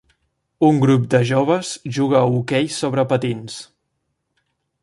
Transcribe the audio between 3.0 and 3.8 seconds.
patins.